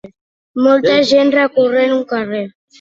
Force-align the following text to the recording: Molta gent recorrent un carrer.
Molta 0.67 0.95
gent 1.11 1.31
recorrent 1.37 1.97
un 2.01 2.05
carrer. 2.17 2.45